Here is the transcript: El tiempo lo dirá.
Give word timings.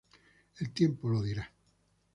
El 0.57 0.71
tiempo 0.71 1.09
lo 1.09 1.21
dirá. 1.21 1.53